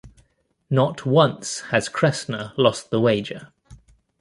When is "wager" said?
2.99-3.53